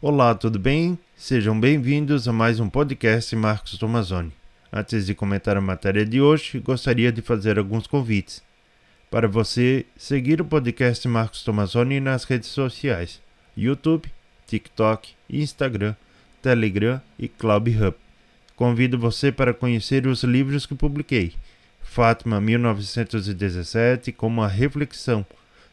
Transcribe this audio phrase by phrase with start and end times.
[0.00, 0.96] Olá, tudo bem?
[1.16, 4.32] Sejam bem-vindos a mais um podcast Marcos Tomazoni.
[4.72, 8.40] Antes de comentar a matéria de hoje, gostaria de fazer alguns convites.
[9.10, 13.20] Para você seguir o podcast Marcos Tomazoni nas redes sociais:
[13.56, 14.08] YouTube,
[14.46, 15.96] TikTok, Instagram,
[16.40, 17.96] Telegram e CloudHub.
[18.54, 21.34] Convido você para conhecer os livros que publiquei.
[21.82, 25.26] Fátima 1917 como a reflexão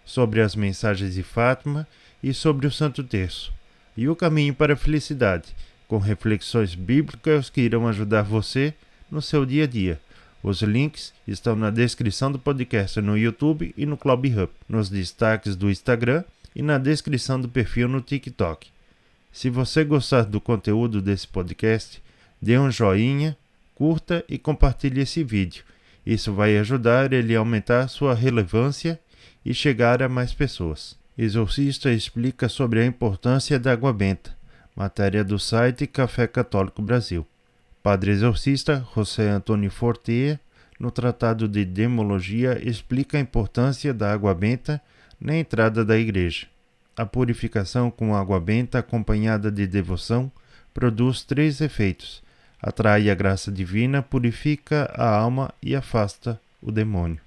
[0.04, 1.88] sobre as mensagens de Fátima
[2.24, 3.54] e sobre o Santo Terço,
[3.96, 5.56] e o caminho para a felicidade,
[5.88, 8.74] com reflexões bíblicas que irão ajudar você
[9.10, 10.00] no seu dia a dia.
[10.44, 15.56] Os links estão na descrição do podcast no YouTube e no Club Hub, nos destaques
[15.56, 16.24] do Instagram
[16.56, 18.68] e na descrição do perfil no TikTok.
[19.32, 22.02] Se você gostar do conteúdo desse podcast,
[22.42, 23.36] dê um joinha,
[23.74, 25.64] curta e compartilhe esse vídeo.
[26.06, 29.00] Isso vai ajudar ele a aumentar sua relevância
[29.44, 30.96] e chegar a mais pessoas.
[31.18, 34.36] Exorcista explica sobre a importância da água benta.
[34.76, 37.26] Matéria do site Café Católico Brasil.
[37.82, 40.38] Padre exorcista José Antônio Fortea,
[40.78, 44.82] no Tratado de Demologia, explica a importância da água benta
[45.18, 46.48] na entrada da igreja.
[46.98, 50.30] A purificação com água benta acompanhada de devoção
[50.74, 52.22] produz três efeitos:
[52.62, 57.22] atrai a graça divina, purifica a alma e afasta o demônio.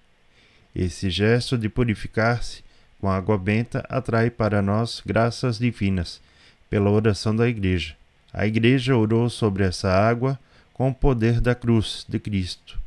[0.76, 2.67] Esse gesto de purificar-se
[3.00, 6.20] com água benta atrai para nós graças divinas,
[6.68, 7.94] pela oração da Igreja.
[8.32, 10.38] A Igreja orou sobre essa água
[10.72, 12.78] com o poder da cruz de Cristo.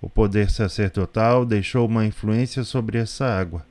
[0.00, 3.64] O poder sacerdotal deixou uma influência sobre essa água.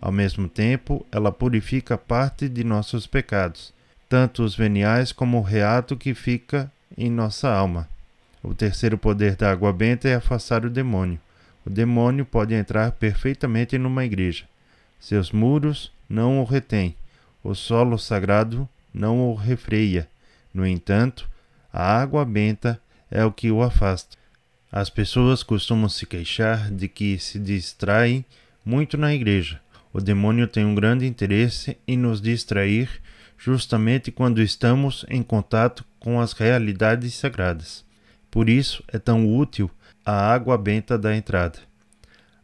[0.00, 3.72] Ao mesmo tempo, ela purifica parte de nossos pecados,
[4.08, 7.88] tanto os veniais como o reato que fica em nossa alma.
[8.42, 11.18] O terceiro poder da água benta é afastar o demônio.
[11.64, 14.44] O demônio pode entrar perfeitamente numa igreja.
[14.98, 16.96] Seus muros não o retêm,
[17.42, 20.08] o solo sagrado não o refreia.
[20.52, 21.28] No entanto,
[21.72, 22.80] a água benta
[23.10, 24.16] é o que o afasta.
[24.70, 28.24] As pessoas costumam se queixar de que se distraem
[28.64, 29.60] muito na igreja.
[29.92, 32.88] O demônio tem um grande interesse em nos distrair
[33.38, 37.84] justamente quando estamos em contato com as realidades sagradas.
[38.30, 39.70] Por isso é tão útil
[40.04, 41.58] a água benta da entrada.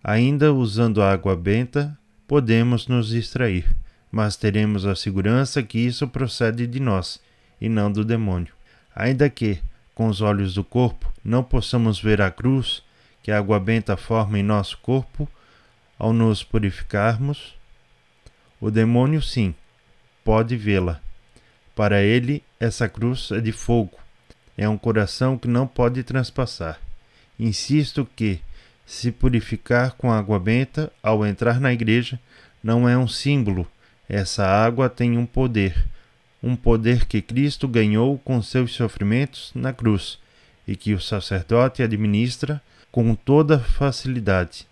[0.02, 1.96] Ainda usando a água benta,
[2.26, 3.64] podemos nos distrair,
[4.10, 7.20] mas teremos a segurança que isso procede de nós
[7.60, 8.52] e não do demônio.
[8.94, 9.58] Ainda que,
[9.94, 12.82] com os olhos do corpo, não possamos ver a cruz
[13.22, 15.28] que a água benta forma em nosso corpo
[15.98, 17.54] ao nos purificarmos,
[18.60, 19.54] o demônio sim
[20.24, 21.00] pode vê-la.
[21.74, 23.98] Para ele, essa cruz é de fogo,
[24.56, 26.80] é um coração que não pode transpassar.
[27.38, 28.40] Insisto que,
[28.84, 32.20] se purificar com água benta ao entrar na igreja,
[32.62, 33.66] não é um símbolo,
[34.08, 35.86] essa água tem um poder,
[36.42, 40.18] um poder que Cristo ganhou com seus sofrimentos na cruz
[40.66, 42.60] e que o sacerdote administra
[42.90, 44.66] com toda facilidade.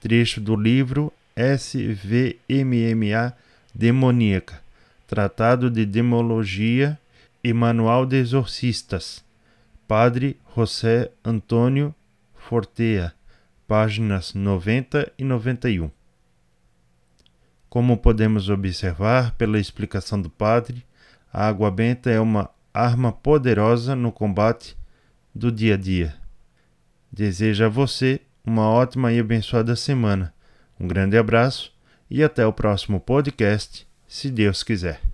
[0.00, 3.34] Trecho do livro SVMMA
[3.74, 4.60] Demoníaca,
[5.06, 6.98] Tratado de Demologia
[7.42, 9.24] e Manual de Exorcistas,
[9.88, 11.94] Padre José Antônio
[12.34, 13.14] Fortea,
[13.72, 15.90] páginas 90 e 91.
[17.70, 20.84] Como podemos observar pela explicação do padre,
[21.32, 24.76] a água benta é uma arma poderosa no combate
[25.34, 26.14] do dia a dia.
[27.10, 30.34] Desejo a você uma ótima e abençoada semana.
[30.78, 31.72] Um grande abraço
[32.10, 35.11] e até o próximo podcast, se Deus quiser.